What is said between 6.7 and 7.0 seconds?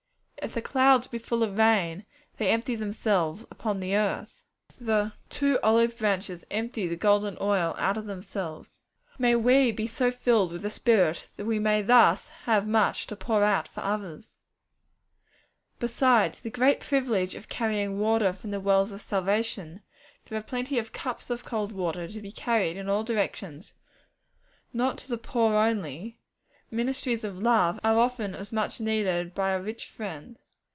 the